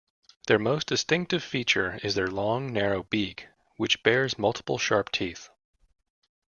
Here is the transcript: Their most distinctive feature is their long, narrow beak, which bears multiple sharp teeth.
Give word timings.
Their 0.47 0.57
most 0.57 0.87
distinctive 0.87 1.43
feature 1.43 1.99
is 2.01 2.15
their 2.15 2.25
long, 2.25 2.73
narrow 2.73 3.03
beak, 3.03 3.49
which 3.77 4.01
bears 4.01 4.35
multiple 4.39 4.79
sharp 4.79 5.11
teeth. 5.11 5.49